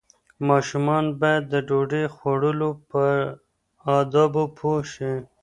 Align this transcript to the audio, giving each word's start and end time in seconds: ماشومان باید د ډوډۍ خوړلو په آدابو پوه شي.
ماشومان 0.49 1.05
باید 1.19 1.43
د 1.53 1.55
ډوډۍ 1.67 2.05
خوړلو 2.15 2.69
په 2.91 3.03
آدابو 3.97 4.43
پوه 4.57 4.79
شي. 4.93 5.13